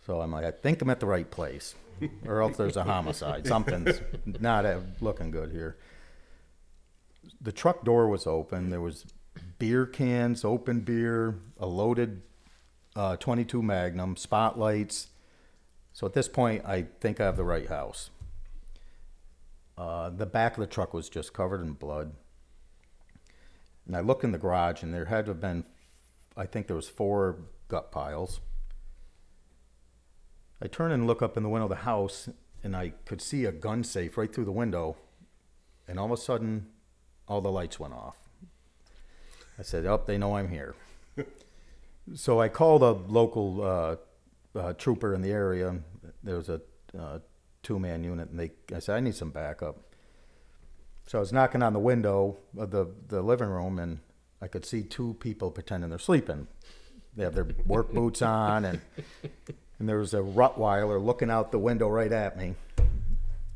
[0.07, 1.75] So I'm like, I think I'm at the right place,
[2.27, 3.47] or else there's a homicide.
[3.47, 5.77] Something's not uh, looking good here.
[7.41, 8.71] The truck door was open.
[8.71, 9.05] There was
[9.59, 12.23] beer cans, open beer, a loaded
[12.97, 15.09] uh, 22 Magnum, spotlights.
[15.93, 18.11] So at this point, I think I have the right house.
[19.79, 22.13] Uh, the back of the truck was just covered in blood.
[23.87, 25.65] And I look in the garage, and there had to have been,
[26.37, 27.37] I think there was four
[27.69, 28.41] gut piles.
[30.63, 32.29] I turn and look up in the window of the house,
[32.63, 34.97] and I could see a gun safe right through the window.
[35.89, 36.69] And all of a sudden,
[37.27, 38.17] all the lights went off.
[39.59, 40.77] I said, "Oh, they know I'm here."
[42.15, 43.97] so I called a local uh,
[44.57, 45.81] uh, trooper in the area.
[46.23, 46.61] There was a
[46.97, 47.19] uh,
[47.65, 48.53] two-man unit, and they.
[48.73, 49.79] I said, "I need some backup."
[51.09, 53.99] So I was knocking on the window of the the living room, and
[54.41, 56.47] I could see two people pretending they're sleeping.
[57.17, 58.81] They have their work boots on, and
[59.83, 62.55] and there was a Rottweiler looking out the window right at me.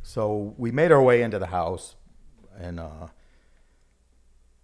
[0.03, 1.95] So we made our way into the house,
[2.59, 3.07] and uh,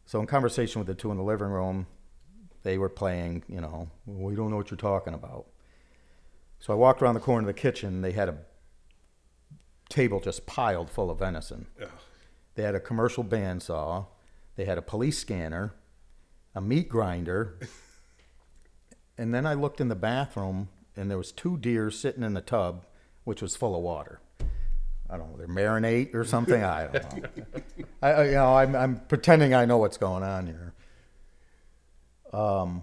[0.04, 1.86] so in conversation with the two in the living room,
[2.64, 5.46] they were playing, you know, we don't know what you're talking about.
[6.58, 8.00] So I walked around the corner of the kitchen.
[8.00, 8.38] They had a
[9.88, 11.66] table just piled full of venison.
[11.80, 11.88] Ugh.
[12.56, 14.06] They had a commercial bandsaw.
[14.56, 15.74] They had a police scanner,
[16.56, 17.60] a meat grinder.
[19.16, 22.40] and then I looked in the bathroom, and there was two deer sitting in the
[22.40, 22.86] tub,
[23.24, 24.20] which was full of water.
[25.08, 26.62] I don't know, they're marinate or something.
[26.64, 27.62] I don't know.
[28.02, 30.74] I, you know, I'm, I'm pretending I know what's going on here.
[32.32, 32.82] Um,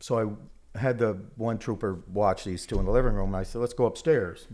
[0.00, 0.38] so
[0.74, 3.60] I had the one trooper watch these two in the living room, and I said,
[3.60, 4.48] "Let's go upstairs."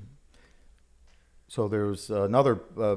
[1.48, 2.96] So there's another uh,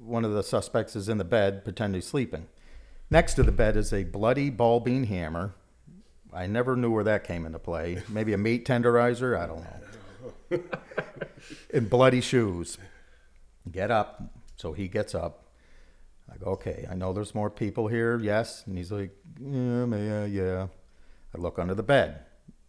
[0.00, 2.48] one of the suspects is in the bed, pretending he's sleeping.
[3.10, 5.54] Next to the bed is a bloody ball peen hammer.
[6.36, 8.02] I never knew where that came into play.
[8.08, 9.38] Maybe a meat tenderizer.
[9.38, 9.64] I don't
[10.50, 10.62] know.
[11.70, 12.76] In bloody shoes.
[13.70, 14.22] Get up.
[14.56, 15.44] So he gets up.
[16.30, 18.18] I go, okay, I know there's more people here.
[18.18, 18.64] Yes.
[18.66, 20.66] And he's like, yeah, yeah, yeah.
[21.34, 22.20] I look under the bed.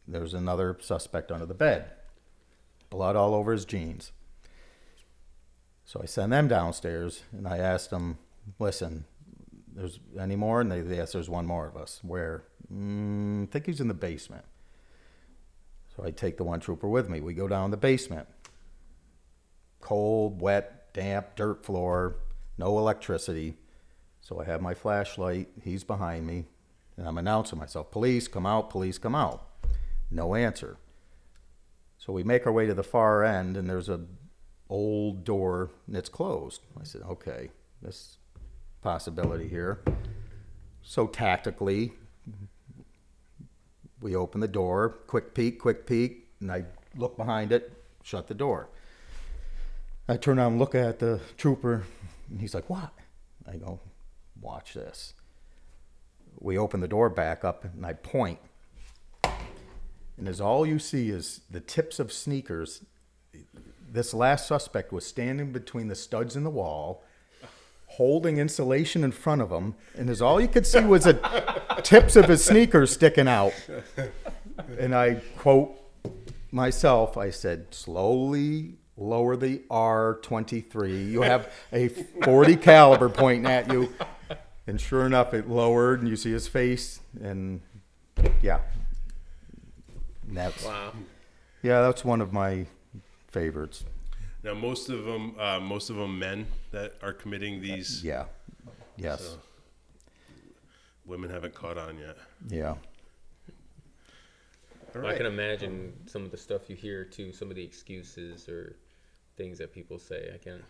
[0.07, 1.91] There's another suspect under the bed.
[2.89, 4.13] Blood all over his jeans.
[5.83, 8.17] So I send them downstairs and I asked them,
[8.59, 9.05] listen,
[9.73, 10.61] there's any more?
[10.61, 11.99] And they, asked, there's one more of us.
[12.01, 12.43] Where?
[12.73, 14.45] Mm, I think he's in the basement.
[15.95, 17.21] So I take the one trooper with me.
[17.21, 18.27] We go down the basement.
[19.79, 22.17] Cold, wet, damp, dirt floor,
[22.57, 23.55] no electricity.
[24.21, 25.47] So I have my flashlight.
[25.63, 26.45] He's behind me.
[26.97, 29.47] And I'm announcing myself, police, come out, police, come out.
[30.09, 30.77] No answer.
[31.97, 34.01] So we make our way to the far end, and there's a
[34.69, 36.61] old door, and it's closed.
[36.79, 37.51] I said, okay,
[37.81, 38.17] this
[38.81, 39.81] possibility here.
[40.81, 41.93] So tactically,
[44.01, 48.33] we open the door, quick peek, quick peek, and I look behind it, shut the
[48.33, 48.69] door.
[50.07, 51.83] I turn around and look at the trooper,
[52.29, 52.91] and he's like, What?
[53.47, 53.79] I go,
[54.39, 55.13] Watch this.
[56.39, 58.39] We open the door back up, and I point.
[60.17, 62.83] And as all you see is the tips of sneakers,
[63.89, 67.03] this last suspect was standing between the studs in the wall,
[67.97, 71.13] holding insulation in front of him, and as all you could see was the
[71.83, 73.53] tips of his sneakers sticking out.
[74.77, 75.75] And I quote
[76.51, 81.09] myself, I said, slowly lower the R23.
[81.11, 83.91] You have a 40 caliber pointing at you.
[84.67, 87.61] And sure enough, it lowered, and you see his face, and
[88.41, 88.59] yeah.
[90.27, 90.91] That's Wow.
[91.63, 92.65] yeah, that's one of my
[93.27, 93.85] favorites.
[94.43, 98.03] Now, most of them, uh, most of them men that are committing these.
[98.03, 98.25] Yeah.
[98.97, 99.21] Yes.
[99.21, 99.39] So-
[101.05, 102.17] Women haven't caught on yet.
[102.49, 102.75] Yeah.
[104.95, 108.49] All I can imagine some of the stuff you hear too, some of the excuses
[108.49, 108.75] or
[109.37, 110.31] things that people say.
[110.33, 110.63] I can.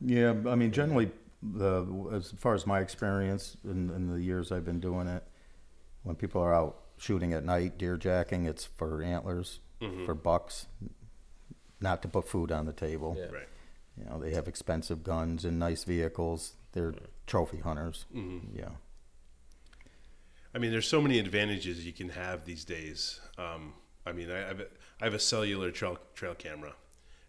[0.00, 1.10] Yeah, I mean, generally,
[1.42, 5.22] the as far as my experience in, in the years I've been doing it,
[6.02, 9.60] when people are out shooting at night, deer jacking, it's for antlers,
[10.06, 10.66] for bucks,
[11.80, 13.16] not to put food on the table.
[13.18, 13.26] Yeah.
[13.26, 13.48] Right.
[13.96, 16.54] You know, they have expensive guns and nice vehicles.
[16.72, 16.94] They're
[17.26, 18.06] trophy hunters.
[18.54, 18.68] Yeah.
[20.54, 23.20] I mean, there's so many advantages you can have these days.
[23.36, 23.74] Um,
[24.06, 24.66] I mean, I have, a,
[25.00, 26.74] I have a cellular trail, trail camera,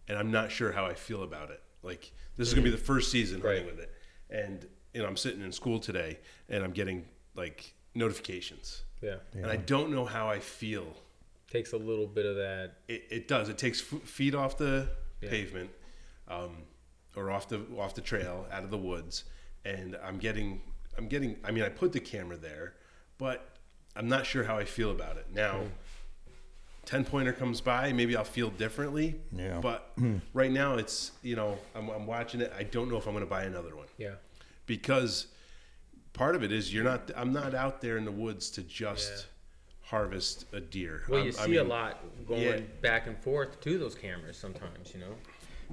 [0.07, 1.61] and I'm not sure how I feel about it.
[1.83, 3.71] Like, this is going to be the first season hunting Right.
[3.75, 3.91] with it.
[4.29, 8.83] And, you know, I'm sitting in school today, and I'm getting, like, notifications.
[9.01, 9.15] Yeah.
[9.33, 10.95] And I don't know how I feel.
[11.51, 12.73] Takes a little bit of that.
[12.87, 13.49] It, it does.
[13.49, 14.89] It takes f- feet off the
[15.21, 15.29] Yeah.
[15.29, 15.71] pavement,
[16.27, 16.57] um,
[17.15, 19.23] or off the off the trail, out of the woods,
[19.65, 20.61] and I'm getting
[20.97, 21.37] I'm getting.
[21.43, 22.75] I mean, I put the camera there,
[23.17, 23.57] but
[23.95, 25.61] I'm not sure how I feel about it now.
[26.85, 29.19] Ten pointer comes by, maybe I'll feel differently.
[29.31, 29.59] Yeah.
[29.61, 29.91] But
[30.33, 32.51] right now, it's you know I'm, I'm watching it.
[32.57, 34.15] I don't know if I'm going to buy another one Yeah.
[34.65, 35.27] because
[36.13, 37.11] part of it is you're not.
[37.15, 39.23] I'm not out there in the woods to just Yeah.
[39.89, 41.03] Harvest a deer.
[41.07, 42.59] Well, I'm- you see I a mean, lot going yeah.
[42.81, 44.93] back and forth to those cameras sometimes.
[44.93, 45.15] You know.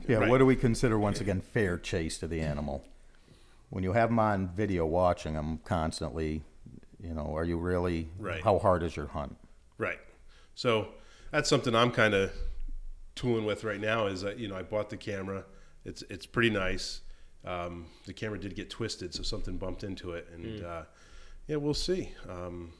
[0.08, 0.28] Yeah, Right.
[0.30, 2.84] what do we consider once again fair chase to the animal?
[3.70, 6.42] When you have them on video watching them constantly,
[7.00, 8.42] you know, are you really Right.
[8.42, 9.36] how hard is your hunt?
[9.78, 9.98] Right.
[10.54, 10.88] So
[11.30, 12.32] that's something I'm kind of
[13.16, 14.06] tooling with right now.
[14.06, 15.44] Is that you know I bought the camera.
[15.84, 17.02] It's it's pretty nice.
[17.44, 20.82] Um, the camera did get twisted, so something bumped into it, and uh,
[21.46, 22.12] yeah, we'll see.
[22.28, 22.72] Um,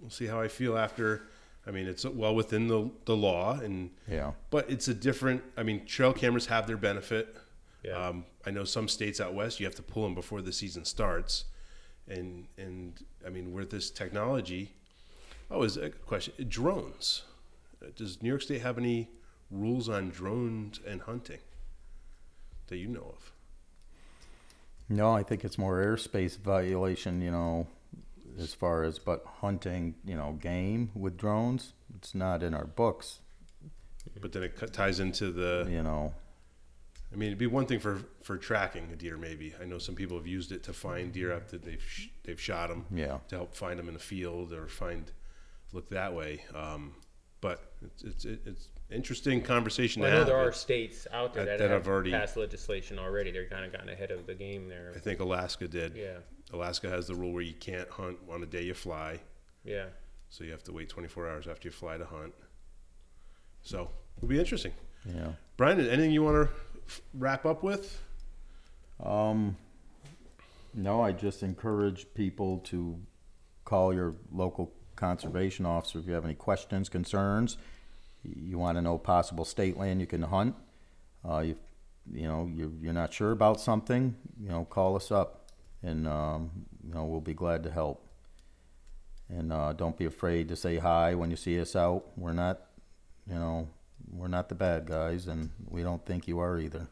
[0.00, 1.22] we'll see how I feel after.
[1.66, 4.32] I mean, it's well within the the law, and Yeah.
[4.50, 5.42] but it's a different.
[5.56, 7.36] I mean, trail cameras have their benefit.
[7.84, 7.92] Yeah.
[8.08, 10.84] Um, I know some states out west you have to pull them before the season
[10.84, 11.44] starts,
[12.08, 14.72] and and I mean with this technology.
[15.50, 17.22] Oh, is a question drones?
[17.82, 19.08] Uh, Does New York State have any
[19.50, 21.38] rules on drones and hunting
[22.66, 23.32] that you know of?
[24.90, 27.66] No, I think it's more airspace violation, you know,
[28.38, 33.20] as far as but hunting, you know, game with drones, it's not in our books,
[34.20, 35.66] But then it cut- ties into the.
[35.70, 36.14] you know.
[37.12, 39.16] I mean, it'd be one thing for for tracking a deer.
[39.16, 42.40] Maybe I know some people have used it to find deer after they've sh- they've
[42.40, 42.84] shot them.
[42.94, 43.18] Yeah.
[43.28, 45.10] to help find them in the field or find
[45.72, 46.44] look that way.
[46.54, 46.94] Um,
[47.40, 50.26] but it's it's it's interesting conversation Well, I to know have.
[50.28, 53.30] there are states out there that- that, that have have already- passed legislation already.
[53.30, 54.92] They're kind of gotten ahead of the game there.
[54.94, 55.94] I think Alaska did.
[55.96, 56.18] Yeah.
[56.52, 59.20] Alaska has the rule where you can't hunt on the day you fly,
[59.64, 59.86] Yeah.
[60.30, 62.32] so you have to wait 24 hours after you fly to hunt.
[63.62, 64.72] So it'll be interesting.
[65.04, 65.32] Yeah.
[65.56, 66.54] Brian, anything you want to
[67.14, 68.00] wrap up with?
[69.02, 69.56] Um,
[70.74, 72.98] No, I just encourage people to
[73.64, 77.56] call your local conservation officer if you have any questions, concerns.
[78.22, 80.54] You want to know possible state land you can hunt.
[81.28, 81.56] Uh, you,
[82.12, 85.37] you know, you're, you're not sure about something, you know, call us up
[85.82, 86.50] and, um,
[86.86, 88.04] you know, we'll be glad to help.
[89.28, 92.06] And, uh, don't be afraid to say hi when you see us out.
[92.16, 92.60] We're not,
[93.26, 93.68] you know,
[94.10, 96.88] we're not the bad guys and we don't think you are either.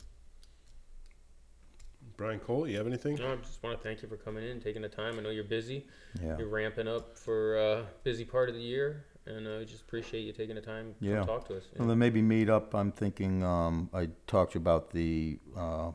[2.17, 3.17] Brian Cole, you have anything?
[3.17, 5.19] No, I just want to thank you for coming in, taking the time.
[5.19, 5.87] I know you're busy.
[6.23, 6.39] Yeah.
[6.39, 10.33] You're ramping up for a busy part of the year, and I just appreciate you
[10.33, 11.25] taking the time to Yeah.
[11.25, 11.65] talk to us.
[11.77, 12.75] Well, then maybe meet up.
[12.75, 15.93] I'm thinking, um, I talked to you about the, uh,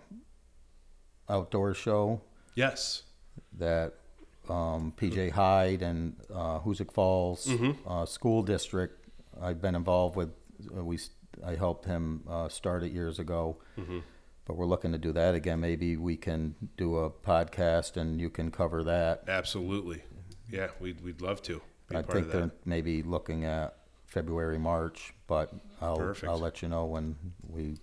[1.27, 2.21] outdoor show
[2.56, 3.04] Yes.
[3.58, 3.93] that,
[4.49, 7.88] um, PJ Hyde and, uh, Hoosick Falls, Mm-hmm.
[7.88, 9.08] uh, School District,
[9.41, 10.30] I've been involved with,
[10.76, 10.99] uh, we,
[11.45, 13.58] I helped him, uh, start it years ago.
[13.78, 13.99] Mm-hmm.
[14.45, 15.60] But we're looking to do that again.
[15.60, 19.24] Maybe we can do a podcast and you can cover that.
[19.28, 20.04] Absolutely.
[20.49, 23.78] Yeah, we'd, we'd love to be I think they're maybe looking at
[24.08, 26.30] February, March, but I'll, Perfect.
[26.30, 27.16] I'll let you know when
[27.47, 27.78] we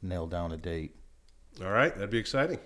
[0.00, 0.94] nail down a date.
[1.62, 2.58] All right, that'd be exciting.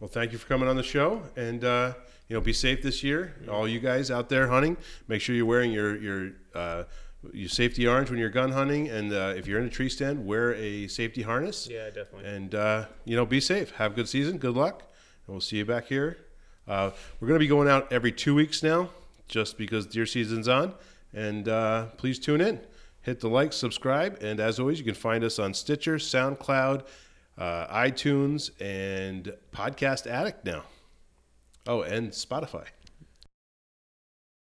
[0.00, 1.94] Well, thank you for coming on the show, and uh,
[2.28, 3.34] you know, be safe this year.
[3.50, 4.76] All you guys out there hunting,
[5.08, 6.84] make sure you're wearing your your uh,
[7.32, 10.24] your safety orange when you're gun hunting, and uh, if you're in a tree stand,
[10.24, 11.68] wear a safety harness.
[11.70, 12.28] yeah, definitely.
[12.28, 13.72] And uh, you know, be safe.
[13.72, 14.38] Have a good season.
[14.38, 14.82] Good luck,
[15.26, 16.18] and we'll see you back here.
[16.66, 18.90] Uh, we're going to be going out every two weeks now,
[19.26, 20.74] just because deer season's on.
[21.14, 22.60] And uh, please tune in.
[23.02, 26.84] Hit the like, subscribe, and as always, you can find us on Stitcher, SoundCloud,
[27.38, 30.64] uh, iTunes, and Podcast Addict now.
[31.66, 32.64] Oh, and Spotify.